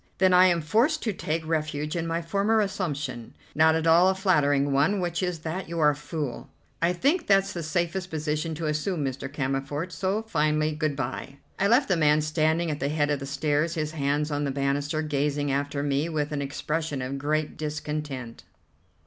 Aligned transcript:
"Then 0.17 0.33
I 0.33 0.47
am 0.47 0.61
forced 0.61 1.03
to 1.03 1.13
take 1.13 1.45
refuge 1.45 1.95
in 1.95 2.07
my 2.07 2.23
former 2.23 2.59
assumption, 2.59 3.35
not 3.53 3.75
at 3.75 3.85
all 3.85 4.09
a 4.09 4.15
flattering 4.15 4.71
one, 4.73 4.99
which 4.99 5.21
is 5.21 5.37
that 5.41 5.69
you're 5.69 5.91
a 5.91 5.95
fool." 5.95 6.49
"I 6.81 6.91
think 6.91 7.27
that's 7.27 7.53
the 7.53 7.61
safest 7.61 8.09
position 8.09 8.55
to 8.55 8.65
assume, 8.65 9.05
Mr. 9.05 9.31
Cammerford; 9.31 9.91
so, 9.91 10.23
finally, 10.23 10.71
good 10.73 10.95
bye." 10.95 11.37
I 11.59 11.67
left 11.67 11.87
the 11.87 11.97
man 11.97 12.21
standing 12.21 12.71
at 12.71 12.79
the 12.79 12.89
head 12.89 13.11
of 13.11 13.19
the 13.19 13.27
stairs, 13.27 13.75
his 13.75 13.91
hands 13.91 14.31
on 14.31 14.43
the 14.43 14.49
banister, 14.49 15.03
gazing 15.03 15.51
after 15.51 15.83
me 15.83 16.09
with 16.09 16.31
an 16.31 16.41
expression 16.41 17.03
of 17.03 17.19
great 17.19 17.55
discontent. 17.55 18.43